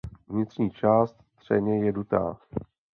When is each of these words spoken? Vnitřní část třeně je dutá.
Vnitřní 0.29 0.71
část 0.71 1.15
třeně 1.37 1.85
je 1.85 1.91
dutá. 1.91 2.37